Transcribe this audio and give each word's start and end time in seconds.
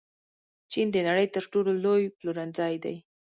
چین 0.71 0.87
د 0.93 0.97
نړۍ 1.07 1.27
تر 1.35 1.43
ټولو 1.51 1.71
لوی 1.83 2.05
پلورنځی 2.17 2.75
دی. 2.83 2.95